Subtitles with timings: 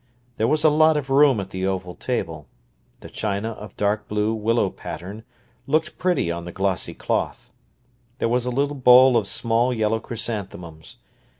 [0.37, 2.47] There was a lot of room at the oval table;
[3.01, 5.23] the china of dark blue willow pattern
[5.67, 7.51] looked pretty on the glossy cloth.
[8.17, 10.97] There was a little bowl of small, yellow chrysanthemums.